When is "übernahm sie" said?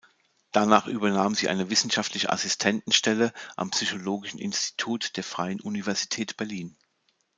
0.87-1.47